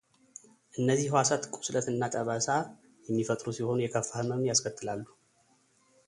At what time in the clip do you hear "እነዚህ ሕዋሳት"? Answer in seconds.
0.79-1.43